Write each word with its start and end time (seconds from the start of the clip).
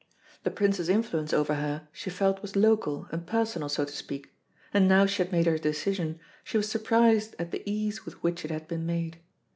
The 0.41 0.49
Prince's 0.49 0.89
influence 0.89 1.31
over 1.31 1.53
her 1.53 1.87
she 1.91 2.09
felt 2.09 2.41
was 2.41 2.55
local 2.55 3.07
and 3.11 3.23
personal, 3.27 3.69
so 3.69 3.85
to 3.85 3.91
speak, 3.95 4.33
and 4.73 4.87
now 4.87 5.05
she 5.05 5.21
had 5.21 5.31
made 5.31 5.45
her 5.45 5.59
decision, 5.59 6.19
she 6.43 6.57
was 6.57 6.67
surprised 6.67 7.35
at 7.37 7.51
the 7.51 7.61
ease 7.69 8.03
with 8.03 8.23
which 8.23 8.43
it 8.43 8.49
had 8.49 8.67
been 8.67 8.87
made. 8.87 9.19